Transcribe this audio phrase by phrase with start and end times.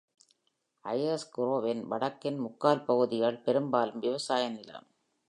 [0.85, 4.87] Eyers Groveவின் வடக்கின் முக்கால் பகுதிகள் பெரும்பாலும் விவசாய நிலம்.